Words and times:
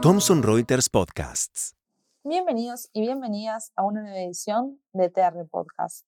Thomson 0.00 0.42
Reuters 0.42 0.88
Podcasts. 0.88 1.76
Bienvenidos 2.24 2.88
y 2.94 3.02
bienvenidas 3.02 3.72
a 3.76 3.84
una 3.84 4.00
nueva 4.00 4.18
edición 4.18 4.80
de 4.94 5.10
TR 5.10 5.46
Podcast. 5.50 6.06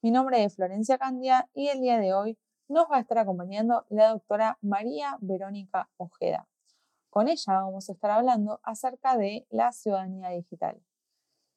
Mi 0.00 0.10
nombre 0.10 0.42
es 0.42 0.56
Florencia 0.56 0.96
Candia 0.96 1.50
y 1.52 1.68
el 1.68 1.82
día 1.82 1.98
de 1.98 2.14
hoy 2.14 2.38
nos 2.68 2.90
va 2.90 2.96
a 2.96 3.00
estar 3.00 3.18
acompañando 3.18 3.84
la 3.90 4.08
doctora 4.08 4.56
María 4.62 5.18
Verónica 5.20 5.90
Ojeda. 5.98 6.48
Con 7.10 7.28
ella 7.28 7.60
vamos 7.60 7.90
a 7.90 7.92
estar 7.92 8.10
hablando 8.10 8.60
acerca 8.62 9.18
de 9.18 9.46
la 9.50 9.72
ciudadanía 9.72 10.30
digital. 10.30 10.80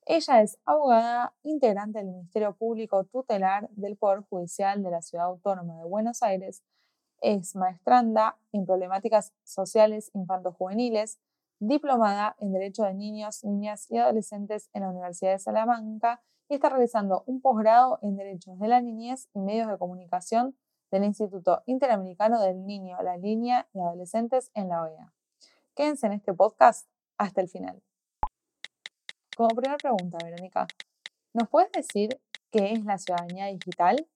Ella 0.05 0.41
es 0.41 0.57
abogada 0.65 1.33
integrante 1.43 1.99
del 1.99 2.07
Ministerio 2.07 2.53
Público 2.55 3.05
Tutelar 3.05 3.69
del 3.69 3.95
Poder 3.95 4.21
Judicial 4.29 4.83
de 4.83 4.91
la 4.91 5.01
Ciudad 5.01 5.27
Autónoma 5.27 5.77
de 5.77 5.85
Buenos 5.85 6.23
Aires, 6.23 6.61
es 7.21 7.55
maestranda 7.55 8.37
en 8.51 8.65
problemáticas 8.65 9.33
sociales 9.43 10.11
infanto-juveniles, 10.13 11.19
diplomada 11.59 12.35
en 12.39 12.53
Derecho 12.53 12.83
de 12.83 12.93
Niños, 12.93 13.43
Niñas 13.43 13.89
y 13.89 13.97
Adolescentes 13.97 14.69
en 14.73 14.83
la 14.83 14.89
Universidad 14.89 15.31
de 15.31 15.39
Salamanca 15.39 16.21
y 16.47 16.55
está 16.55 16.69
realizando 16.69 17.23
un 17.27 17.41
posgrado 17.41 17.99
en 18.01 18.15
Derechos 18.15 18.57
de 18.59 18.67
la 18.67 18.81
Niñez 18.81 19.29
y 19.33 19.39
Medios 19.39 19.67
de 19.67 19.77
Comunicación 19.77 20.57
del 20.91 21.03
Instituto 21.03 21.61
Interamericano 21.65 22.41
del 22.41 22.65
Niño, 22.65 22.97
la 23.03 23.17
Línea 23.17 23.67
y 23.73 23.79
Adolescentes 23.79 24.51
en 24.55 24.69
la 24.69 24.83
OEA. 24.83 25.13
Quédense 25.75 26.07
en 26.07 26.13
este 26.13 26.33
podcast 26.33 26.89
hasta 27.17 27.41
el 27.41 27.49
final. 27.49 27.81
Como 29.37 29.49
primera 29.49 29.77
pregunta, 29.77 30.17
Verónica, 30.23 30.67
¿nos 31.33 31.47
puedes 31.47 31.71
decir 31.71 32.19
qué 32.51 32.73
es 32.73 32.83
la 32.83 32.97
ciudadanía 32.97 33.45
digital? 33.45 34.07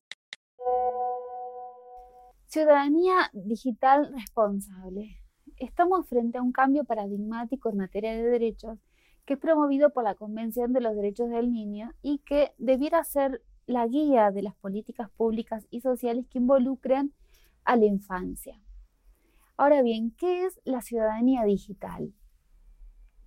Ciudadanía 2.54 3.32
digital 3.34 4.14
responsable 4.14 5.18
estamos 5.58 6.08
frente 6.08 6.38
a 6.38 6.44
un 6.44 6.52
cambio 6.52 6.84
paradigmático 6.84 7.72
en 7.72 7.78
materia 7.78 8.12
de 8.12 8.22
derechos 8.22 8.78
que 9.26 9.34
es 9.34 9.40
promovido 9.40 9.90
por 9.90 10.04
la 10.04 10.14
Convención 10.14 10.72
de 10.72 10.80
los 10.80 10.96
Derechos 10.96 11.32
del 11.32 11.52
Niño 11.52 11.94
y 12.04 12.20
que 12.20 12.54
debiera 12.60 13.04
ser 13.06 13.42
la 13.66 13.88
guía 13.88 14.30
de 14.30 14.44
las 14.44 14.54
políticas 14.54 15.10
públicas 15.10 15.66
y 15.72 15.82
sociales 15.82 16.28
que 16.30 16.38
involucren 16.38 17.16
a 17.64 17.76
la 17.76 17.86
infancia. 17.86 18.62
Ahora 19.58 19.82
bien, 19.82 20.12
¿qué 20.12 20.46
es 20.46 20.62
la 20.64 20.84
ciudadanía 20.84 21.46
digital? 21.46 22.14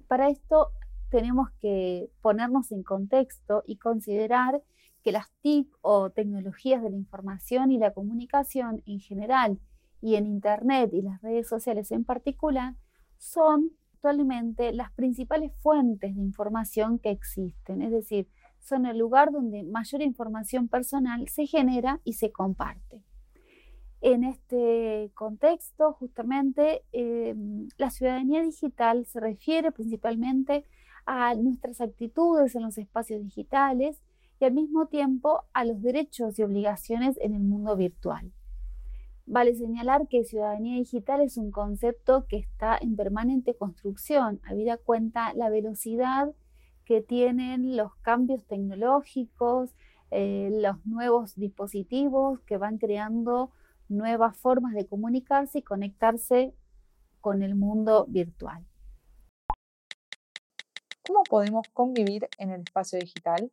Para 0.06 0.28
esto 0.28 0.68
tenemos 1.10 1.50
que 1.60 2.12
ponernos 2.20 2.70
en 2.70 2.84
contexto 2.84 3.64
y 3.66 3.78
considerar 3.78 4.62
que 5.06 5.12
las 5.12 5.30
TIC 5.40 5.68
o 5.82 6.10
tecnologías 6.10 6.82
de 6.82 6.90
la 6.90 6.96
información 6.96 7.70
y 7.70 7.78
la 7.78 7.92
comunicación 7.92 8.82
en 8.86 8.98
general 8.98 9.60
y 10.02 10.16
en 10.16 10.26
Internet 10.26 10.90
y 10.92 11.00
las 11.00 11.22
redes 11.22 11.48
sociales 11.48 11.92
en 11.92 12.02
particular 12.02 12.74
son 13.16 13.70
actualmente 13.94 14.72
las 14.72 14.90
principales 14.94 15.52
fuentes 15.62 16.16
de 16.16 16.20
información 16.20 16.98
que 16.98 17.12
existen, 17.12 17.82
es 17.82 17.92
decir, 17.92 18.26
son 18.58 18.84
el 18.84 18.98
lugar 18.98 19.30
donde 19.30 19.62
mayor 19.62 20.02
información 20.02 20.66
personal 20.66 21.28
se 21.28 21.46
genera 21.46 22.00
y 22.02 22.14
se 22.14 22.32
comparte. 22.32 23.04
En 24.00 24.24
este 24.24 25.12
contexto, 25.14 25.92
justamente, 25.92 26.82
em, 26.90 27.68
la 27.78 27.90
ciudadanía 27.90 28.42
digital 28.42 29.06
se 29.06 29.20
refiere 29.20 29.70
principalmente 29.70 30.64
a 31.04 31.36
nuestras 31.36 31.80
actitudes 31.80 32.56
en 32.56 32.62
los 32.62 32.76
espacios 32.76 33.22
digitales 33.22 34.02
y 34.38 34.44
al 34.44 34.52
mismo 34.52 34.86
tiempo 34.86 35.44
a 35.52 35.64
los 35.64 35.80
derechos 35.82 36.38
y 36.38 36.42
obligaciones 36.42 37.18
en 37.20 37.34
el 37.34 37.42
mundo 37.42 37.76
virtual. 37.76 38.32
Vale 39.26 39.54
señalar 39.54 40.06
que 40.08 40.24
ciudadanía 40.24 40.76
digital 40.76 41.20
es 41.20 41.36
un 41.36 41.50
concepto 41.50 42.26
que 42.28 42.36
está 42.36 42.78
en 42.80 42.94
permanente 42.94 43.56
construcción, 43.56 44.40
habida 44.44 44.76
cuenta 44.76 45.34
la 45.34 45.50
velocidad 45.50 46.32
que 46.84 47.02
tienen 47.02 47.76
los 47.76 47.96
cambios 47.96 48.44
tecnológicos, 48.46 49.74
eh, 50.12 50.50
los 50.52 50.86
nuevos 50.86 51.34
dispositivos 51.34 52.40
que 52.42 52.56
van 52.56 52.78
creando 52.78 53.50
nuevas 53.88 54.36
formas 54.36 54.74
de 54.74 54.86
comunicarse 54.86 55.58
y 55.58 55.62
conectarse 55.62 56.54
con 57.20 57.42
el 57.42 57.56
mundo 57.56 58.06
virtual. 58.08 58.64
¿Cómo 61.04 61.22
podemos 61.24 61.66
convivir 61.72 62.28
en 62.38 62.50
el 62.50 62.60
espacio 62.60 63.00
digital? 63.00 63.50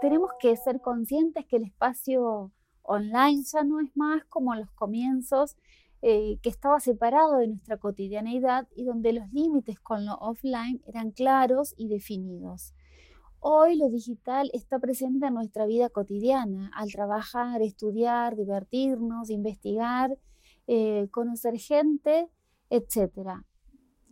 Tenemos 0.00 0.30
que 0.38 0.56
ser 0.56 0.80
conscientes 0.80 1.44
que 1.46 1.56
el 1.56 1.64
espacio 1.64 2.52
online 2.82 3.42
ya 3.42 3.64
no 3.64 3.80
es 3.80 3.96
más 3.96 4.24
como 4.26 4.54
los 4.54 4.70
comienzos 4.72 5.56
eh, 6.00 6.38
que 6.42 6.48
estaba 6.48 6.78
separado 6.78 7.38
de 7.38 7.48
nuestra 7.48 7.76
cotidianeidad 7.78 8.68
y 8.76 8.84
donde 8.84 9.12
los 9.12 9.32
límites 9.32 9.80
con 9.80 10.06
lo 10.06 10.14
offline 10.14 10.80
eran 10.86 11.10
claros 11.10 11.74
y 11.76 11.88
definidos. 11.88 12.74
Hoy 13.40 13.76
lo 13.76 13.88
digital 13.88 14.50
está 14.52 14.78
presente 14.78 15.26
en 15.26 15.34
nuestra 15.34 15.66
vida 15.66 15.88
cotidiana, 15.90 16.70
al 16.74 16.92
trabajar, 16.92 17.62
estudiar, 17.62 18.36
divertirnos, 18.36 19.30
investigar, 19.30 20.16
eh, 20.68 21.08
conocer 21.10 21.58
gente, 21.58 22.28
etc. 22.70 23.42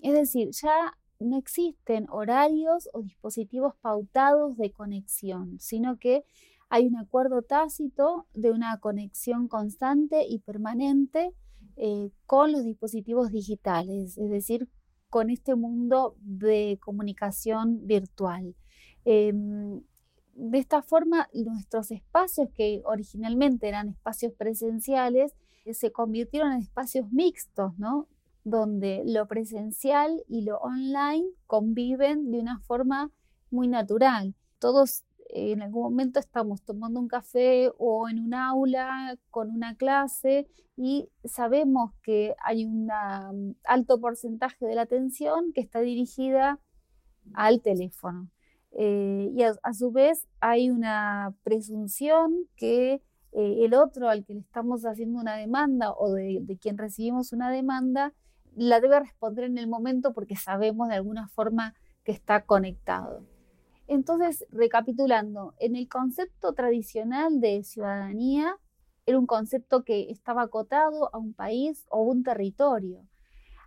Es 0.03 0.15
decir, 0.15 0.51
ya 0.51 0.97
no 1.19 1.38
existen 1.38 2.06
horarios 2.10 2.88
o 2.93 3.03
dispositivos 3.03 3.75
pautados 3.81 4.56
de 4.56 4.72
conexión, 4.72 5.59
sino 5.59 5.99
que 5.99 6.25
hay 6.69 6.87
un 6.87 6.97
acuerdo 6.97 7.43
tácito 7.43 8.27
de 8.34 8.50
una 8.50 8.78
conexión 8.78 9.49
constante 9.49 10.26
y 10.28 10.41
permanente 10.41 11.32
eh, 11.76 12.10
con 12.26 12.53
los 12.53 12.65
dispositivos 12.65 13.31
digitales, 13.31 14.19
es 14.19 14.31
decir, 14.31 14.69
con 15.10 15.31
este 15.31 15.55
mundo 15.55 16.16
de 16.21 16.78
comunicación 16.82 17.87
virtual. 17.87 18.55
Em, 19.05 19.82
de 20.34 20.59
esta 20.59 20.82
forma, 20.82 21.28
nuestros 21.32 21.91
espacios, 21.91 22.49
que 22.55 22.82
originalmente 22.84 23.69
eran 23.69 23.88
espacios 23.88 24.32
presenciales, 24.34 25.32
se 25.72 25.93
convirtieron 25.93 26.53
en 26.53 26.62
espacios 26.62 27.10
mixtos, 27.10 27.78
¿no? 27.78 28.09
Donde 28.47 29.03
lo 29.05 29.27
presencial 29.27 30.23
y 30.29 30.43
lo 30.43 30.59
online 30.59 31.27
conviven 31.49 32.31
de 32.31 32.39
una 32.39 32.61
forma 32.61 33.11
muy 33.51 33.67
natural. 33.67 34.37
Todos 34.61 35.03
en 35.31 35.62
algún 35.62 35.83
momento 35.83 36.21
estamos 36.21 36.62
tomando 36.62 37.01
un 37.01 37.09
café 37.09 37.73
o 37.77 38.09
en 38.09 38.21
un 38.21 38.35
aula 38.35 39.19
con 39.31 39.51
una 39.51 39.75
clase 39.75 40.47
y 40.77 41.09
sabemos 41.25 41.91
que 42.05 42.37
hay 42.39 42.65
un 42.65 42.87
mm, 42.87 43.56
alto 43.65 44.01
porcentaje 44.01 44.65
de 44.65 44.77
la 44.77 44.83
atención 44.83 45.53
que 45.53 45.61
está 45.61 45.81
dirigida 45.81 46.61
al 47.35 47.61
teléfono. 47.62 48.31
Eh, 48.79 49.33
y 49.35 49.43
a, 49.43 49.73
su 49.73 49.91
vez 49.91 50.29
hay 50.39 50.71
una 50.71 51.35
presunción 51.43 52.47
que 52.55 53.03
eh, 53.33 53.65
el 53.65 53.75
otro 53.75 54.09
al 54.09 54.25
que 54.25 54.35
le 54.35 54.41
estamos 54.41 54.85
haciendo 54.85 55.19
una 55.19 55.35
demanda 55.35 55.91
o 55.91 56.12
de 56.12 56.59
quien 56.61 56.79
recibimos 56.79 57.33
una 57.33 57.51
demanda 57.51 58.15
la 58.56 58.81
debe 58.81 58.99
responder 58.99 59.44
en 59.44 59.59
el 59.59 59.69
momento 59.69 60.12
porque 60.12 60.34
sabemos 60.34 60.89
de 60.89 60.97
alguna 60.97 61.28
forma 61.28 61.75
que 62.05 62.12
está 62.12 62.44
conectado. 62.44 63.22
Entonces, 63.87 64.47
recapitulando, 64.50 65.55
en 65.59 65.77
el 65.77 65.89
concepto 65.89 66.55
tradicional 66.55 67.41
de 67.41 67.62
ciudadanía 67.62 68.56
era 69.05 69.19
un 69.19 69.27
concepto 69.27 69.84
que 69.84 70.11
estaba 70.11 70.43
acotado 70.43 71.15
a 71.15 71.19
un 71.19 71.34
país 71.34 71.87
o 71.91 72.03
un 72.03 72.25
territorio. 72.25 73.06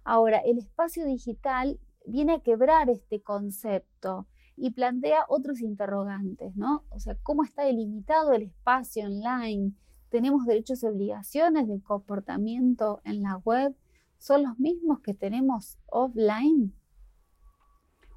Ahora, 0.03 0.39
el 0.39 0.57
espacio 0.57 1.05
digital 1.05 1.79
viene 2.05 2.33
a 2.33 2.39
quebrar 2.39 2.89
este 2.89 3.21
concepto 3.21 4.27
y 4.57 4.71
plantea 4.71 5.25
otros 5.29 5.61
interrogantes, 5.61 6.55
¿no? 6.57 6.83
O 6.89 6.99
sea, 6.99 7.15
¿cómo 7.23 7.43
está 7.43 7.63
delimitado 7.63 8.33
el 8.33 8.41
espacio 8.41 9.05
online? 9.05 9.71
¿Tenemos 10.09 10.45
derechos 10.45 10.83
y 10.83 10.87
obligaciones 10.87 11.67
de 11.67 11.79
comportamiento 11.79 12.99
en 13.05 13.21
la 13.21 13.37
web? 13.37 13.75
¿Son 14.19 14.43
los 14.43 14.59
mismos 14.59 14.99
que 14.99 15.13
tenemos 15.13 15.79
offline? 15.85 16.75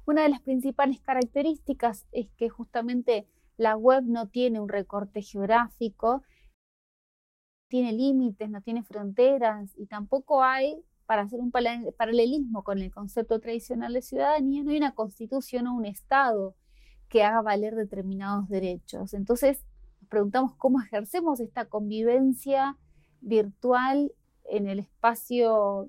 Una 0.05 0.23
de 0.23 0.29
las 0.29 0.41
principales 0.41 0.99
características 1.01 2.05
es 2.11 2.29
que 2.31 2.49
justamente 2.49 3.25
la 3.55 3.77
web 3.77 4.03
no 4.05 4.27
tiene 4.27 4.59
un 4.59 4.67
recorte 4.67 5.21
geográfico, 5.21 6.21
tiene 7.69 7.93
límites, 7.93 8.49
no 8.49 8.61
tiene 8.61 8.83
fronteras 8.83 9.71
y 9.77 9.85
tampoco 9.85 10.43
hay, 10.43 10.83
para 11.05 11.21
hacer 11.21 11.39
un 11.39 11.51
paralelismo 11.51 12.63
con 12.63 12.79
el 12.79 12.91
concepto 12.91 13.39
tradicional 13.39 13.93
de 13.93 14.01
ciudadanía, 14.01 14.61
no 14.61 14.71
hay 14.71 14.77
una 14.77 14.95
constitución 14.95 15.67
o 15.67 15.73
un 15.73 15.85
Estado 15.85 16.55
que 17.07 17.23
haga 17.23 17.41
valer 17.41 17.75
determinados 17.75 18.49
derechos. 18.49 19.13
Entonces, 19.13 19.63
nos 20.01 20.09
preguntamos 20.09 20.53
cómo 20.57 20.81
ejercemos 20.81 21.39
esta 21.39 21.69
convivencia 21.69 22.77
virtual 23.21 24.11
en 24.45 24.67
el 24.67 24.79
espacio 24.79 25.87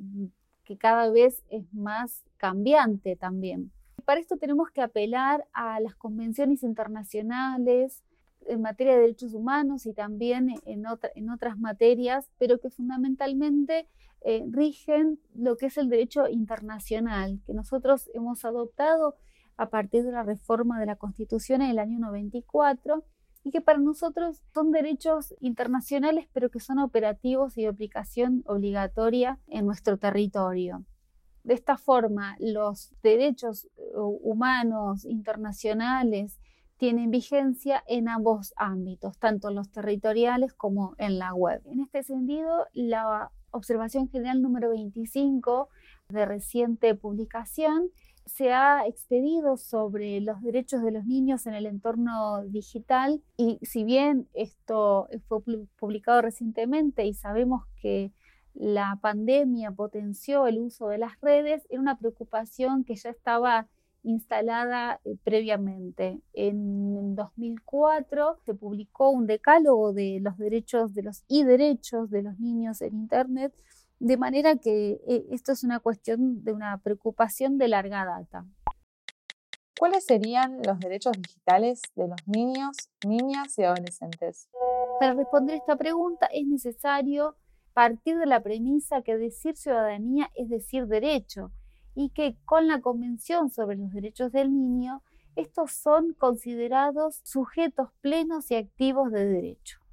que 0.64 0.76
cada 0.76 1.10
vez 1.10 1.44
es 1.50 1.72
más 1.72 2.24
cambiante 2.36 3.16
también. 3.16 3.72
Para 4.04 4.20
esto 4.20 4.36
tenemos 4.36 4.70
que 4.70 4.82
apelar 4.82 5.46
a 5.52 5.80
las 5.80 5.94
convenciones 5.94 6.62
internacionales, 6.62 8.02
en 8.46 8.60
materia 8.60 8.94
de 8.94 9.00
derechos 9.00 9.32
humanos 9.32 9.86
y 9.86 9.94
también 9.94 10.50
en, 10.66 10.84
en 11.14 11.30
otras 11.30 11.58
materias, 11.58 12.30
pero 12.38 12.60
que 12.60 12.70
fundamentalmente 12.70 13.88
eh, 14.20 14.44
rigen 14.50 15.18
lo 15.34 15.56
que 15.56 15.66
es 15.66 15.76
el 15.76 15.88
derecho 15.88 16.28
internacional, 16.28 17.40
que 17.46 17.54
nosotros 17.54 18.10
hemos 18.14 18.44
adoptado 18.44 19.16
a 19.56 19.68
partir 19.68 20.04
de 20.04 20.12
la 20.12 20.22
reforma 20.22 20.80
de 20.80 20.86
la 20.86 20.96
Constitución 20.96 21.62
en 21.62 21.70
el 21.70 21.78
año 21.78 21.98
94 21.98 23.04
y 23.44 23.50
que 23.50 23.60
para 23.60 23.78
nosotros 23.78 24.42
son 24.52 24.72
derechos 24.72 25.34
internacionales, 25.38 26.26
pero 26.32 26.50
que 26.50 26.60
son 26.60 26.78
operativos 26.78 27.56
y 27.58 27.62
de 27.62 27.68
aplicación 27.68 28.42
obligatoria 28.46 29.38
en 29.46 29.66
nuestro 29.66 29.98
territorio. 29.98 30.84
De 31.44 31.52
esta 31.52 31.76
forma, 31.76 32.36
los 32.40 32.94
derechos 33.02 33.66
eh, 33.66 33.70
humanos 33.96 35.04
internacionales 35.04 36.40
tienen 36.78 37.10
vigencia 37.10 37.84
en 37.86 38.08
ambos 38.08 38.54
ámbitos, 38.56 39.18
tanto 39.18 39.50
en 39.50 39.54
los 39.56 39.70
territoriales 39.70 40.54
como 40.54 40.94
en 40.96 41.18
la 41.18 41.34
web. 41.34 41.62
En 41.66 41.80
este 41.80 42.02
sentido, 42.02 42.66
la 42.72 43.30
observación 43.50 44.08
general 44.08 44.40
número 44.40 44.70
25 44.70 45.68
de 46.08 46.24
reciente 46.24 46.94
publicación 46.94 47.90
se 48.26 48.52
ha 48.52 48.86
expedido 48.86 49.56
sobre 49.56 50.20
los 50.20 50.42
derechos 50.42 50.82
de 50.82 50.90
los 50.90 51.04
niños 51.04 51.46
en 51.46 51.54
el 51.54 51.66
entorno 51.66 52.42
digital 52.44 53.22
y 53.36 53.58
si 53.62 53.84
bien 53.84 54.28
esto 54.34 55.08
fue 55.28 55.40
publicado 55.78 56.22
recientemente 56.22 57.04
y 57.04 57.14
sabemos 57.14 57.64
que 57.80 58.12
la 58.54 58.98
pandemia 59.02 59.72
potenció 59.72 60.46
el 60.46 60.60
uso 60.60 60.88
de 60.88 60.98
las 60.98 61.20
redes, 61.20 61.66
era 61.68 61.80
una 61.80 61.98
preocupación 61.98 62.84
que 62.84 62.94
ya 62.94 63.10
estaba 63.10 63.68
instalada 64.04 65.00
eh, 65.04 65.16
previamente. 65.24 66.20
En 66.34 67.16
2004 67.16 68.38
se 68.44 68.54
publicó 68.54 69.10
un 69.10 69.26
decálogo 69.26 69.92
de 69.92 70.20
los 70.22 70.38
derechos 70.38 70.94
de 70.94 71.02
los 71.02 71.24
y 71.26 71.42
derechos 71.42 72.10
de 72.10 72.22
los 72.22 72.38
niños 72.38 72.80
en 72.80 72.94
Internet, 72.94 73.52
de 74.04 74.18
manera 74.18 74.56
que 74.56 75.00
eh, 75.08 75.24
esto 75.30 75.52
es 75.52 75.64
una 75.64 75.80
cuestión 75.80 76.44
de 76.44 76.52
una 76.52 76.76
preocupación 76.76 77.56
de 77.56 77.68
larga 77.68 78.04
data. 78.04 78.44
¿Cuáles 79.78 80.04
serían 80.04 80.60
los 80.62 80.78
derechos 80.78 81.14
digitales 81.16 81.80
de 81.96 82.08
los 82.08 82.18
niños, 82.26 82.76
niñas 83.06 83.58
y 83.58 83.62
adolescentes? 83.62 84.50
Para 85.00 85.14
responder 85.14 85.56
esta 85.56 85.76
pregunta 85.76 86.26
es 86.26 86.46
necesario 86.46 87.36
partir 87.72 88.18
de 88.18 88.26
la 88.26 88.42
premisa 88.42 89.00
que 89.00 89.16
decir 89.16 89.56
ciudadanía 89.56 90.30
es 90.34 90.50
decir 90.50 90.86
derecho 90.86 91.50
y 91.94 92.10
que 92.10 92.36
con 92.44 92.68
la 92.68 92.82
Convención 92.82 93.48
sobre 93.48 93.76
los 93.76 93.90
Derechos 93.90 94.32
del 94.32 94.54
Niño, 94.54 95.02
estos 95.34 95.72
son 95.72 96.12
considerados 96.12 97.22
sujetos 97.24 97.88
plenos 98.02 98.50
y 98.50 98.56
activos 98.56 99.10
de 99.10 99.24
derecho. 99.24 99.83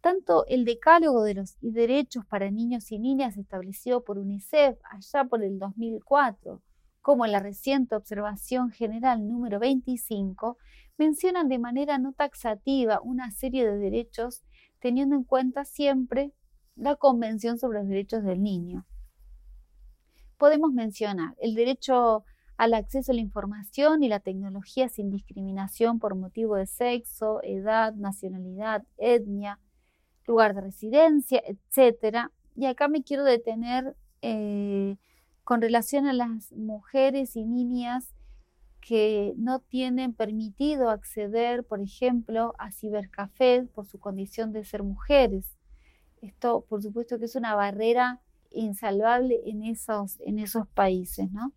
Tanto 0.00 0.46
el 0.46 0.64
Decálogo 0.64 1.24
de 1.24 1.34
los 1.34 1.58
Derechos 1.60 2.24
para 2.24 2.50
Niños 2.50 2.90
y 2.90 2.98
Niñas 2.98 3.36
establecido 3.36 4.02
por 4.02 4.18
UNICEF 4.18 4.78
allá 4.90 5.24
por 5.24 5.42
el 5.42 5.58
2004, 5.58 6.62
como 7.02 7.26
la 7.26 7.40
reciente 7.40 7.96
Observación 7.96 8.70
General 8.70 9.26
número 9.28 9.58
25, 9.58 10.56
mencionan 10.96 11.48
de 11.48 11.58
manera 11.58 11.98
no 11.98 12.14
taxativa 12.14 13.00
una 13.02 13.30
serie 13.30 13.66
de 13.66 13.76
derechos 13.76 14.42
teniendo 14.78 15.16
en 15.16 15.24
cuenta 15.24 15.66
siempre 15.66 16.32
la 16.76 16.96
Convención 16.96 17.58
sobre 17.58 17.80
los 17.80 17.88
Derechos 17.88 18.24
del 18.24 18.42
Niño. 18.42 18.86
Podemos 20.38 20.72
mencionar 20.72 21.34
el 21.40 21.54
derecho 21.54 22.24
al 22.56 22.72
acceso 22.72 23.12
a 23.12 23.14
la 23.14 23.20
información 23.20 24.02
y 24.02 24.08
la 24.08 24.20
tecnología 24.20 24.88
sin 24.88 25.10
discriminación 25.10 25.98
por 25.98 26.14
motivo 26.14 26.56
de 26.56 26.66
sexo, 26.66 27.40
edad, 27.42 27.94
nacionalidad, 27.94 28.82
etnia, 28.96 29.58
lugar 30.26 30.54
de 30.54 30.62
residencia, 30.62 31.42
etc. 31.46 32.28
Y 32.56 32.66
acá 32.66 32.88
me 32.88 33.02
quiero 33.02 33.24
detener 33.24 33.96
eh, 34.22 34.96
con 35.44 35.60
relación 35.60 36.06
a 36.06 36.12
las 36.12 36.52
mujeres 36.52 37.36
y 37.36 37.44
niñas 37.44 38.14
que 38.80 39.34
no 39.36 39.60
tienen 39.60 40.14
permitido 40.14 40.90
acceder, 40.90 41.64
por 41.64 41.80
ejemplo, 41.80 42.54
a 42.58 42.72
cibercafés 42.72 43.68
por 43.68 43.86
su 43.86 43.98
condición 43.98 44.52
de 44.52 44.64
ser 44.64 44.82
mujeres. 44.82 45.56
Esto, 46.22 46.64
por 46.68 46.82
supuesto, 46.82 47.18
que 47.18 47.26
es 47.26 47.36
una 47.36 47.54
barrera 47.54 48.20
insalvable 48.50 49.40
en 49.44 49.62
esos, 49.62 50.18
en 50.20 50.38
esos 50.38 50.66
países, 50.68 51.30
¿no? 51.30 51.52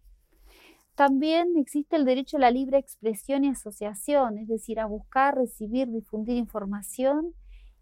También 0.95 1.57
existe 1.57 1.95
el 1.95 2.06
derecho 2.06 2.38
a 2.38 2.42
la 2.42 2.51
libre 2.51 2.77
expresión 2.77 3.44
y 3.44 3.50
asociación, 3.50 4.38
es 4.38 4.48
decir, 4.48 4.80
a 4.80 4.86
buscar, 4.86 5.36
recibir, 5.36 5.89
difundir 5.89 6.38
información, 6.38 7.33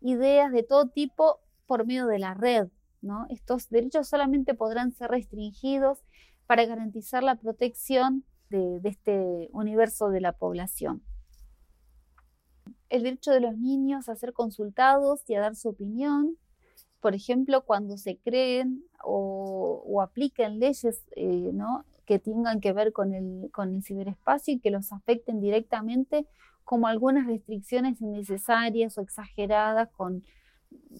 ideas 0.01 0.51
de 0.51 0.63
todo 0.63 0.89
tipo 0.89 1.39
por 1.65 1.86
medio 1.86 2.07
de 2.07 2.19
la 2.19 2.33
red. 2.33 2.68
¿no? 3.01 3.25
Estos 3.30 3.69
derechos 3.69 4.07
solamente 4.07 4.53
podrán 4.53 4.92
ser 4.92 5.09
restringidos 5.09 6.00
para 6.45 6.65
garantizar 6.65 7.24
la 7.24 7.36
protección 7.36 8.25
de, 8.50 8.81
este 8.83 9.50
universo 9.53 10.09
de 10.09 10.21
la 10.21 10.33
población. 10.33 11.01
El 12.89 13.03
derecho 13.03 13.31
de 13.31 13.39
los 13.39 13.57
niños 13.57 14.09
a 14.09 14.15
ser 14.15 14.33
consultados 14.33 15.21
y 15.27 15.36
a 15.36 15.39
dar 15.39 15.56
su 15.56 15.69
opinión, 15.69 16.38
por 17.00 17.15
ejemplo, 17.15 17.63
cuando 17.65 17.98
se 17.98 18.18
creen 18.18 18.83
o, 19.03 20.01
apliquen 20.01 20.59
leyes 20.59 21.03
eh, 21.15 21.51
que 22.06 22.19
tengan 22.19 22.59
que 22.59 22.74
ver 22.74 22.92
con 22.92 23.13
el, 23.13 23.50
con 23.51 23.74
el 23.74 23.83
ciberespacio 23.83 24.53
y 24.53 24.59
que 24.59 24.71
los 24.71 24.92
afecten 24.92 25.39
directamente, 25.39 26.27
como 26.72 26.88
algunas 26.88 27.28
restricciones 27.28 28.00
innecesarias 28.00 28.98
o 28.98 29.02
exageradas 29.02 29.90
con 29.90 30.24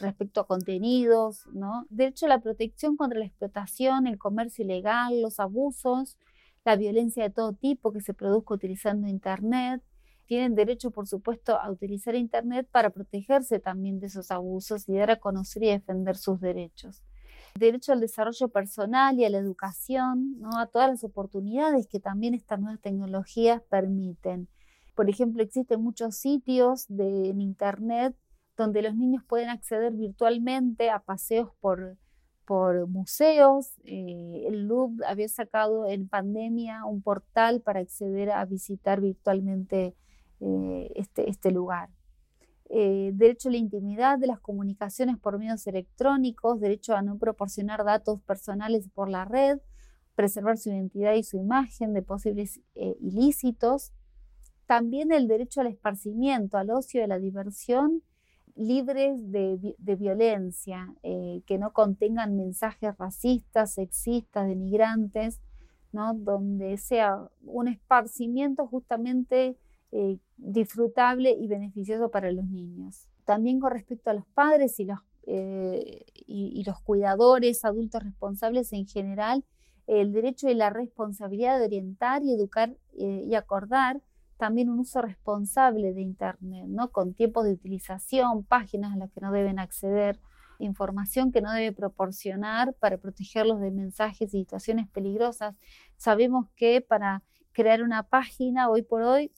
respecto 0.02 0.42
a 0.42 0.46
contenidos, 0.46 1.48
¿no? 1.54 1.86
De 1.90 2.08
hecho, 2.08 2.28
la 2.28 2.42
protección 2.42 2.98
contra 2.98 3.18
la 3.18 3.24
explotación, 3.24 4.06
el 4.06 4.18
comercio 4.18 4.66
ilegal, 4.66 5.22
los 5.22 5.40
abusos, 5.40 6.18
la 6.66 6.76
violencia 6.76 7.24
de 7.24 7.30
todo 7.30 7.54
tipo 7.54 7.94
que 7.94 8.02
se 8.02 8.14
produzca 8.14 8.54
utilizando 8.54 9.08
Internet, 9.08 9.82
tienen 10.26 10.56
derecho, 10.56 10.92
por 10.92 11.08
supuesto, 11.08 11.58
a 11.58 11.72
utilizar 11.72 12.16
Internet 12.16 12.68
para 12.70 12.90
protegerse 12.90 13.62
también 13.62 14.02
de 14.02 14.08
esos 14.08 14.30
abusos 14.30 14.90
y 14.90 14.96
dar 14.96 15.12
a 15.12 15.22
conocer 15.22 15.64
y 15.64 15.68
defender 15.68 16.18
sus 16.18 16.42
derechos. 16.42 17.02
Derecho 17.58 17.94
al 17.94 18.02
desarrollo 18.02 18.50
personal 18.50 19.18
y 19.18 19.24
a 19.24 19.30
la 19.30 19.38
educación, 19.38 20.38
¿no? 20.38 20.60
a 20.60 20.68
todas 20.68 20.90
las 20.90 21.06
oportunidades 21.06 21.88
que 21.88 22.02
también 22.02 22.34
estas 22.34 22.60
nuevas 22.60 22.82
tecnologías 22.82 23.62
permiten. 23.70 24.50
Por 24.96 25.10
ejemplo, 25.10 25.42
existen 25.42 25.82
muchos 25.82 26.16
sitios 26.16 26.86
de, 26.88 27.30
en 27.30 27.42
Internet 27.42 28.16
donde 28.58 28.82
los 28.82 28.96
niños 28.96 29.24
pueden 29.24 29.50
acceder 29.50 29.94
virtualmente 29.94 30.90
a 30.90 31.00
paseos 31.00 31.50
por, 31.60 31.98
por 32.46 32.88
museos. 32.88 33.74
Eh, 33.86 34.44
el 34.48 34.68
Louvre 34.68 35.06
había 35.08 35.30
sacado 35.30 35.88
en 35.88 36.08
pandemia 36.08 36.86
un 36.86 37.02
portal 37.02 37.62
para 37.62 37.80
acceder 37.80 38.32
a 38.32 38.46
visitar 38.46 39.02
virtualmente 39.02 39.96
eh, 40.42 40.92
este, 40.96 41.30
este, 41.30 41.52
lugar. 41.52 41.90
Eh, 42.70 43.12
derecho 43.14 43.50
a 43.50 43.52
la 43.52 43.58
intimidad 43.58 44.18
de 44.18 44.28
las 44.28 44.40
comunicaciones 44.40 45.18
por 45.18 45.38
medios 45.38 45.68
electrónicos, 45.68 46.60
derecho 46.60 46.96
a 46.96 47.02
no 47.02 47.18
proporcionar 47.18 47.84
datos 47.84 48.22
personales 48.22 48.90
por 48.94 49.08
la 49.10 49.26
red, 49.26 49.60
preservar 50.16 50.58
su 50.58 50.70
identidad 50.70 51.14
y 51.14 51.24
su 51.24 51.38
imagen 51.38 51.94
de 51.94 52.02
posibles 52.02 52.60
eh, 52.76 52.96
ilícitos. 53.02 53.92
También 54.72 55.12
el 55.12 55.28
derecho 55.28 55.60
al 55.60 55.68
esparcimiento, 55.68 56.58
al 56.58 56.70
ocio 56.70 57.02
y 57.02 57.04
a 57.04 57.08
la 57.08 57.20
diversión 57.20 58.04
libres 58.56 59.20
de, 59.30 59.76
violencia, 60.00 60.96
que 61.04 61.58
no 61.60 61.74
contengan 61.74 62.38
mensajes 62.38 62.98
racistas, 62.98 63.74
sexistas, 63.74 64.48
denigrantes, 64.48 65.42
¿no? 65.92 66.14
donde 66.14 66.78
sea 66.78 67.20
un 67.44 67.68
esparcimiento 67.68 68.66
justamente 68.66 69.58
eh, 69.92 70.20
disfrutable 70.38 71.32
y 71.32 71.50
beneficioso 71.50 72.10
para 72.10 72.32
los 72.32 72.46
niños. 72.46 73.10
También 73.26 73.60
con 73.60 73.72
respecto 73.72 74.10
a 74.10 74.14
los 74.14 74.26
padres 74.28 74.80
y 74.80 74.86
los, 74.86 75.00
eh, 75.28 76.06
y, 76.26 76.64
los 76.64 76.80
cuidadores, 76.80 77.66
adultos 77.66 78.06
responsables 78.06 78.72
en 78.72 78.88
general, 78.88 79.44
el 79.88 80.14
derecho 80.14 80.50
y 80.50 80.54
la 80.54 80.70
responsabilidad 80.70 81.60
de 81.60 81.66
orientar 81.66 82.24
y 82.24 82.32
educar 82.32 82.78
eh, 82.98 83.26
y 83.28 83.36
acordar 83.36 84.02
también 84.42 84.72
un 84.72 84.80
uso 84.80 85.04
responsable 85.04 85.94
de 85.94 86.02
Internet, 86.02 86.66
¿no? 86.68 86.92
con 86.92 87.14
tiempos 87.14 87.44
de 87.46 87.52
utilización, 87.52 88.44
páginas 88.44 88.92
a 88.92 88.98
las 88.98 89.12
que 89.12 89.22
no 89.22 89.32
deben 89.32 89.60
acceder, 89.60 90.20
información 90.58 91.32
que 91.32 91.44
no 91.44 91.52
debe 91.52 91.72
proporcionar 91.72 92.74
para 92.74 92.98
protegerlos 92.98 93.60
de 93.60 93.70
mensajes 93.70 94.34
y 94.34 94.40
situaciones 94.40 94.88
peligrosas. 94.88 95.54
Sabemos 95.96 96.48
que 96.56 96.82
para 96.82 97.22
crear 97.52 97.84
una 97.84 98.02
página 98.02 98.68
hoy 98.68 98.82
por 98.82 99.04
hoy 99.04 99.32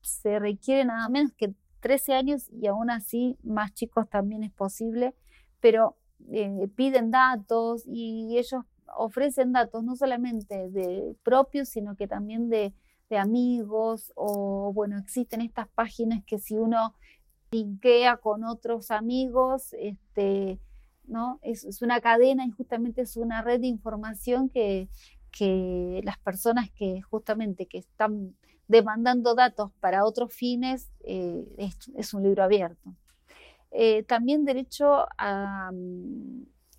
se 0.00 0.38
requiere 0.38 0.86
nada 0.86 1.06
menos 1.10 1.34
que 1.34 1.52
13 1.80 2.14
años 2.14 2.48
y 2.50 2.66
aún 2.66 2.88
así 2.88 3.36
más 3.42 3.74
chicos 3.74 4.08
también 4.08 4.42
es 4.42 4.52
posible, 4.52 5.14
pero 5.60 5.98
eh, 6.30 6.66
piden 6.74 7.10
datos 7.10 7.82
y 7.86 8.38
ellos 8.38 8.62
ofrecen 8.96 9.52
datos 9.52 9.84
no 9.84 9.96
solamente 9.96 10.70
de 10.70 11.14
propios, 11.22 11.68
sino 11.68 11.94
que 11.94 12.08
también 12.08 12.48
de, 12.48 12.72
amigos 13.14 14.12
o 14.16 14.72
bueno, 14.72 14.98
existen 14.98 15.40
estas 15.40 15.68
páginas 15.68 16.24
que 16.26 16.38
si 16.38 16.56
uno 16.56 16.94
linkea 17.52 18.16
con 18.16 18.42
otros 18.44 18.90
amigos, 18.90 19.72
este, 19.78 20.58
¿no? 21.06 21.38
Es, 21.42 21.80
una 21.82 22.00
cadena 22.00 22.44
y 22.44 22.50
justamente 22.50 23.02
es 23.02 23.16
una 23.16 23.42
red 23.42 23.60
de 23.60 23.68
información 23.68 24.48
que, 24.48 24.88
que 25.30 26.00
las 26.04 26.18
personas 26.18 26.70
que 26.72 27.00
justamente 27.02 27.66
que 27.66 27.78
están 27.78 28.34
demandando 28.68 29.34
datos 29.34 29.70
para 29.80 30.04
otros 30.04 30.34
fines 30.34 30.90
eh, 31.04 31.44
es, 31.96 32.14
un 32.14 32.24
libro 32.24 32.42
abierto. 32.42 32.94
Eh, 33.70 34.02
también 34.04 34.44
derecho 34.44 35.06
a, 35.18 35.70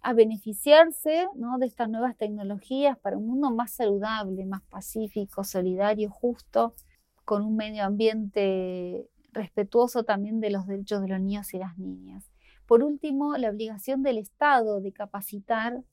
a 0.02 0.14
beneficiarse 0.14 1.28
¿no? 1.36 1.58
de 1.58 1.66
estas 1.66 1.90
nuevas 1.90 2.16
tecnologías 2.18 2.98
para 2.98 3.18
un 3.18 3.28
mundo 3.28 3.52
más 3.52 3.72
saludable, 3.72 4.46
más 4.46 4.62
pacífico, 4.64 5.44
solidario, 5.44 6.10
justo, 6.10 6.74
con 7.26 7.44
un 7.44 7.56
medio 7.56 7.84
ambiente 7.84 9.10
respetuoso 9.32 10.04
también 10.04 10.40
de 10.40 10.50
los 10.50 10.66
derechos 10.66 11.02
de 11.02 11.10
los 11.10 11.20
niños 11.20 11.54
y 11.54 11.60
las 11.60 11.78
niñas. 11.78 12.32
Por 12.66 12.84
último, 12.84 13.38
la 13.38 13.50
obligación 13.50 14.04
del 14.04 14.18
Estado 14.18 14.82
de 14.82 14.92
capacitar 14.92 15.84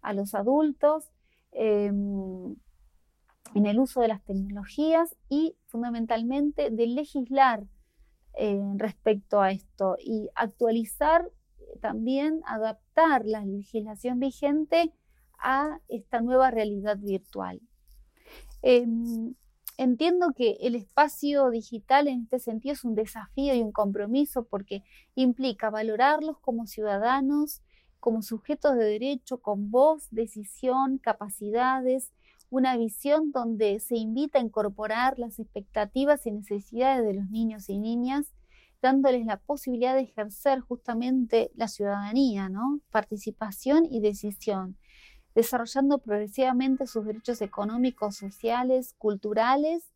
a 0.00 0.12
los 0.12 0.34
adultos 0.34 1.10
em, 1.52 2.56
en 3.54 3.66
el 3.66 3.78
uso 3.78 4.00
de 4.00 4.08
las 4.08 4.22
tecnologías 4.22 5.16
y 5.28 5.56
fundamentalmente 5.66 6.70
de 6.70 6.86
legislar 6.86 7.64
eh, 8.36 8.60
respecto 8.76 9.40
a 9.40 9.50
esto 9.52 9.96
y 9.98 10.28
actualizar 10.34 11.30
también, 11.80 12.42
adaptar 12.46 13.24
la 13.24 13.44
legislación 13.44 14.18
vigente 14.20 14.92
a 15.38 15.80
esta 15.88 16.20
nueva 16.20 16.50
realidad 16.50 16.98
virtual. 16.98 17.60
Em, 18.62 19.34
entiendo 19.76 20.32
que 20.34 20.56
el 20.60 20.74
espacio 20.74 21.50
digital 21.50 22.08
en 22.08 22.22
este 22.22 22.38
sentido 22.38 22.72
es 22.72 22.84
un 22.84 22.94
desafío 22.94 23.54
y 23.54 23.60
un 23.60 23.72
compromiso 23.72 24.44
porque 24.44 24.82
implica 25.14 25.70
valorarlos 25.70 26.38
como 26.38 26.66
ciudadanos, 26.66 27.62
como 28.00 28.22
sujetos 28.22 28.76
de 28.76 28.84
derecho, 28.84 29.38
con 29.38 29.70
voz, 29.70 30.08
decisión, 30.10 30.98
capacidades, 30.98 32.12
una 32.50 32.76
visión 32.76 33.32
donde 33.32 33.80
se 33.80 33.96
invita 33.96 34.38
a 34.38 34.42
incorporar 34.42 35.18
las 35.18 35.38
expectativas 35.38 36.26
y 36.26 36.30
necesidades 36.30 37.04
de 37.04 37.14
los 37.14 37.30
niños 37.30 37.68
y 37.68 37.78
niñas, 37.78 38.32
dándoles 38.84 39.24
la 39.24 39.38
posibilidad 39.38 39.94
de 39.94 40.02
ejercer 40.02 40.60
justamente 40.60 41.50
la 41.54 41.68
ciudadanía, 41.68 42.50
¿no? 42.50 42.80
participación 42.90 43.86
y 43.90 44.00
decisión, 44.00 44.76
desarrollando 45.34 45.96
progresivamente 46.00 46.86
sus 46.86 47.06
derechos 47.06 47.40
económicos, 47.40 48.16
sociales, 48.16 48.94
culturales 48.98 49.90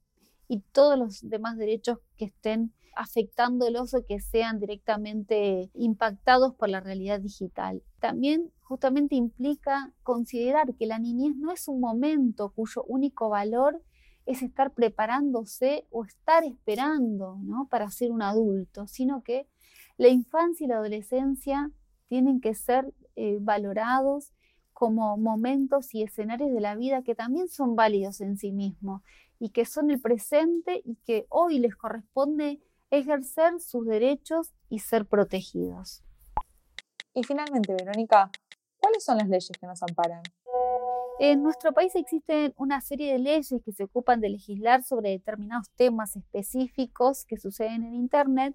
y 0.48 0.60
todos 0.72 0.98
los 0.98 1.28
demás 1.28 1.58
derechos 1.58 1.98
que 2.16 2.24
estén 2.24 2.72
afectándolos 2.96 3.92
o 3.92 4.06
que 4.06 4.20
sean 4.20 4.58
directamente 4.58 5.70
impactados 5.74 6.54
por 6.54 6.70
la 6.70 6.80
realidad 6.80 7.20
digital. 7.20 7.82
También 8.00 8.50
justamente 8.62 9.16
implica 9.16 9.92
considerar 10.02 10.74
que 10.76 10.86
la 10.86 10.98
niñez 10.98 11.36
no 11.36 11.52
es 11.52 11.68
un 11.68 11.78
momento 11.78 12.54
cuyo 12.56 12.84
único 12.84 13.28
valor 13.28 13.82
es 14.28 14.42
estar 14.42 14.72
preparándose 14.72 15.86
o 15.90 16.04
estar 16.04 16.44
esperando 16.44 17.38
¿no? 17.42 17.66
para 17.70 17.90
ser 17.90 18.12
un 18.12 18.20
adulto, 18.20 18.86
sino 18.86 19.22
que 19.22 19.48
la 19.96 20.08
infancia 20.08 20.66
y 20.66 20.68
la 20.68 20.76
adolescencia 20.76 21.70
tienen 22.08 22.42
que 22.42 22.54
ser 22.54 22.92
eh, 23.16 23.38
valorados 23.40 24.34
como 24.74 25.16
momentos 25.16 25.94
y 25.94 26.02
escenarios 26.02 26.52
de 26.52 26.60
la 26.60 26.76
vida 26.76 27.02
que 27.02 27.14
también 27.14 27.48
son 27.48 27.74
válidos 27.74 28.20
en 28.20 28.36
sí 28.36 28.52
mismos 28.52 29.02
y 29.38 29.48
que 29.48 29.64
son 29.64 29.90
el 29.90 29.98
presente 29.98 30.82
y 30.84 30.96
que 31.06 31.26
hoy 31.30 31.58
les 31.58 31.74
corresponde 31.74 32.60
ejercer 32.90 33.58
sus 33.60 33.86
derechos 33.86 34.52
y 34.68 34.80
ser 34.80 35.06
protegidos. 35.06 36.02
Y 37.14 37.24
finalmente, 37.24 37.74
Verónica, 37.74 38.30
¿cuáles 38.76 39.02
son 39.04 39.16
las 39.16 39.28
leyes 39.28 39.52
que 39.58 39.66
nos 39.66 39.82
amparan? 39.82 40.22
En 41.20 41.42
nuestro 41.42 41.72
país 41.72 41.96
existen 41.96 42.54
una 42.56 42.80
serie 42.80 43.12
de 43.12 43.18
leyes 43.18 43.52
que 43.64 43.72
se 43.72 43.82
ocupan 43.84 44.20
de 44.20 44.28
legislar 44.28 44.84
sobre 44.84 45.10
determinados 45.10 45.68
temas 45.70 46.14
específicos 46.14 47.24
que 47.24 47.38
suceden 47.38 47.82
en 47.82 47.96
Internet, 47.96 48.54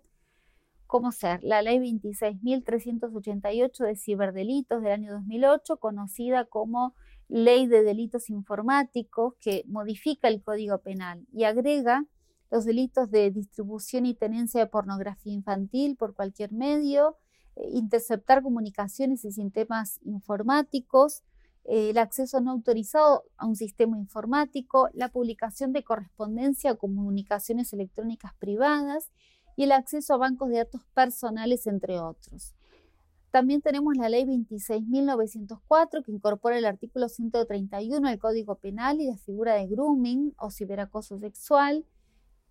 como 0.87 1.11
ser 1.11 1.43
la 1.43 1.61
Ley 1.61 1.79
26.388 1.79 3.85
de 3.85 3.97
Ciberdelitos 3.97 4.81
del 4.81 4.93
año 4.93 5.11
2008, 5.11 5.75
conocida 5.75 6.45
como 6.45 6.95
Ley 7.27 7.67
de 7.67 7.83
Delitos 7.83 8.29
Informáticos, 8.29 9.33
que 9.41 9.65
modifica 9.67 10.29
el 10.29 10.41
Código 10.41 10.77
Penal 10.77 11.27
y 11.33 11.43
agrega 11.43 12.05
los 12.49 12.63
delitos 12.63 13.11
de 13.11 13.29
distribución 13.31 14.05
y 14.05 14.13
tenencia 14.13 14.61
de 14.61 14.67
pornografía 14.67 15.33
infantil 15.33 15.97
por 15.97 16.13
cualquier 16.13 16.53
medio, 16.53 17.17
eh, 17.57 17.67
interceptar 17.73 18.41
comunicaciones 18.41 19.25
y 19.25 19.33
sistemas 19.33 19.99
informáticos, 20.03 21.23
el 21.65 21.97
acceso 21.97 22.41
no 22.41 22.51
autorizado 22.51 23.23
a 23.37 23.45
un 23.45 23.55
sistema 23.55 23.97
informático, 23.97 24.89
la 24.93 25.09
publicación 25.09 25.71
de 25.71 25.83
correspondencia 25.83 26.71
o 26.71 26.77
comunicaciones 26.77 27.71
electrónicas 27.73 28.33
privadas 28.35 29.11
y 29.55 29.63
el 29.63 29.71
acceso 29.71 30.13
a 30.13 30.17
bancos 30.17 30.49
de 30.49 30.57
datos 30.57 30.81
personales, 30.93 31.67
entre 31.67 31.99
otros. 31.99 32.53
También 33.31 33.61
tenemos 33.61 33.95
la 33.97 34.09
ley 34.09 34.25
26.904 34.25 36.03
que 36.03 36.11
incorpora 36.11 36.57
el 36.57 36.65
artículo 36.65 37.09
131 37.09 38.07
del 38.07 38.19
Código 38.19 38.55
Penal 38.55 39.01
y 39.01 39.07
la 39.07 39.17
figura 39.17 39.55
de 39.55 39.67
grooming 39.67 40.35
o 40.37 40.51
ciberacoso 40.51 41.17
sexual, 41.17 41.85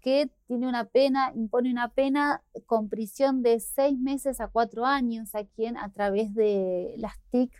que 0.00 0.28
tiene 0.48 0.66
una 0.66 0.86
pena, 0.86 1.32
impone 1.36 1.70
una 1.70 1.88
pena 1.88 2.42
con 2.66 2.88
prisión 2.88 3.42
de 3.42 3.60
seis 3.60 3.96
meses 3.96 4.40
a 4.40 4.48
cuatro 4.48 4.84
años 4.84 5.36
a 5.36 5.44
quien 5.44 5.76
a 5.76 5.88
través 5.92 6.34
de 6.34 6.94
las 6.96 7.12
TIC 7.30 7.52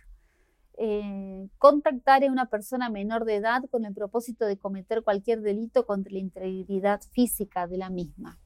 eh, 0.77 1.49
contactar 1.57 2.23
a 2.23 2.31
una 2.31 2.45
persona 2.47 2.89
menor 2.89 3.25
de 3.25 3.35
edad 3.35 3.63
con 3.69 3.83
el 3.85 3.93
propósito 3.93 4.45
de 4.45 4.57
cometer 4.57 5.03
cualquier 5.03 5.41
delito 5.41 5.85
contra 5.85 6.13
la 6.13 6.19
integridad 6.19 7.01
física 7.11 7.67
de 7.67 7.77
la 7.77 7.89
misma. 7.89 8.39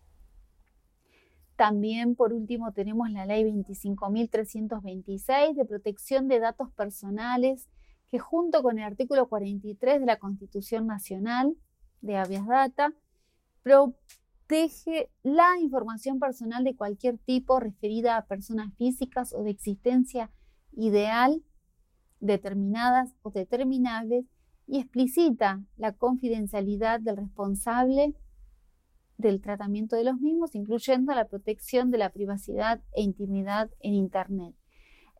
También, 1.55 2.15
por 2.15 2.33
último, 2.33 2.71
tenemos 2.71 3.09
la 3.09 3.25
ley 3.25 3.43
25.326 3.43 5.55
de 5.55 5.65
protección 5.65 6.27
de 6.27 6.39
datos 6.39 6.71
personales, 6.71 7.67
que 8.11 8.19
junto 8.19 8.61
con 8.61 8.77
el 8.77 8.85
artículo 8.85 9.27
43 9.27 9.99
de 9.99 10.05
la 10.05 10.17
Constitución 10.17 10.85
Nacional 10.85 11.57
de 12.01 12.17
Habeas 12.17 12.45
Data, 12.45 12.93
protege 13.63 15.09
la 15.23 15.57
información 15.59 16.19
personal 16.19 16.63
de 16.63 16.75
cualquier 16.75 17.17
tipo 17.17 17.59
referida 17.59 18.17
a 18.17 18.27
personas 18.27 18.71
físicas 18.75 19.33
o 19.33 19.41
de 19.43 19.49
existencia 19.49 20.29
ideal, 20.73 21.41
determinadas 22.19 23.13
o 23.21 23.31
determinables, 23.31 24.25
y 24.67 24.79
explicita 24.79 25.63
la 25.77 25.93
confidencialidad 25.93 26.99
del 26.99 27.17
responsable 27.17 28.13
del 29.17 29.41
tratamiento 29.41 29.95
de 29.95 30.03
los 30.03 30.19
mismos, 30.19 30.53
incluyendo 30.53 31.15
la 31.15 31.25
protección 31.25 31.89
de 31.89 31.97
la 31.97 32.11
privacidad 32.11 32.81
e 32.93 33.01
intimidad 33.01 33.69
en 33.79 33.95
Internet. 33.95 34.53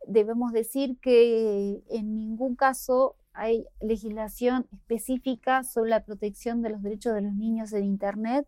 Debemos 0.06 0.52
decir 0.52 0.98
que 1.00 1.82
en 1.88 2.14
ningún 2.14 2.54
caso 2.54 3.16
hay 3.32 3.66
legislación 3.80 4.68
específica 4.72 5.64
sobre 5.64 5.90
la 5.90 6.04
protección 6.04 6.62
de 6.62 6.70
los 6.70 6.82
derechos 6.82 7.14
de 7.14 7.22
los 7.22 7.34
niños 7.34 7.72
en 7.72 7.84
Internet. 7.84 8.46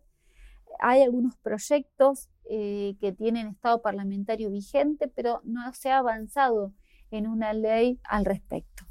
Hay 0.79 1.01
algunos 1.01 1.35
proyectos 1.37 2.29
eh, 2.49 2.95
que 2.99 3.11
tienen 3.11 3.47
estado 3.47 3.81
parlamentario 3.81 4.49
vigente, 4.49 5.07
pero 5.07 5.41
no 5.43 5.73
se 5.73 5.91
ha 5.91 5.97
avanzado 5.97 6.73
en 7.11 7.27
una 7.27 7.53
ley 7.53 7.99
al 8.05 8.25
respecto. 8.25 8.85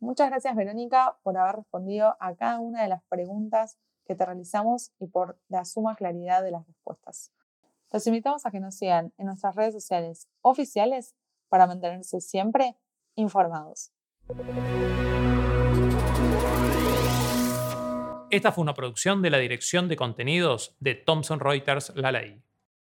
Muchas 0.00 0.30
gracias, 0.30 0.56
Verónica, 0.56 1.18
por 1.22 1.38
haber 1.38 1.56
respondido 1.56 2.16
a 2.18 2.34
cada 2.34 2.58
una 2.58 2.82
de 2.82 2.88
las 2.88 3.04
preguntas 3.04 3.78
que 4.04 4.16
te 4.16 4.26
realizamos 4.26 4.90
y 4.98 5.06
por 5.06 5.38
la 5.48 5.64
suma 5.64 5.94
claridad 5.94 6.42
de 6.42 6.50
las 6.50 6.66
respuestas. 6.66 7.32
Los 7.92 8.06
invitamos 8.06 8.44
a 8.44 8.50
que 8.50 8.58
nos 8.58 8.74
sigan 8.74 9.12
en 9.18 9.26
nuestras 9.26 9.54
redes 9.54 9.74
sociales 9.74 10.28
oficiales 10.40 11.14
para 11.48 11.66
mantenerse 11.66 12.20
siempre 12.20 12.76
informados. 13.14 13.92
Esta 18.30 18.50
fue 18.50 18.62
una 18.62 18.74
producción 18.74 19.20
de 19.20 19.28
la 19.28 19.38
Dirección 19.38 19.88
de 19.88 19.96
Contenidos 19.96 20.74
de 20.80 20.94
Thomson 20.94 21.38
Reuters 21.38 21.94
La 21.94 22.10
Ley. 22.10 22.42